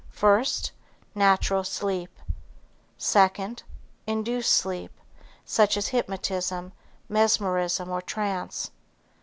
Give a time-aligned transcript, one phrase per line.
[0.09, 0.71] First,
[1.13, 2.17] natural sleep.
[2.97, 3.61] Second,
[4.07, 4.91] induced sleep,
[5.45, 6.71] such as hypnotism,
[7.07, 8.71] mesmerism or trance.